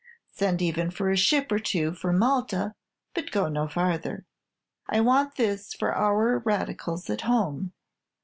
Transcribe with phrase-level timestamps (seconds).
[0.31, 2.73] Send even for a ship or two from Malta;
[3.13, 4.25] but go no farther.
[4.89, 7.71] I want this for our radicals at home.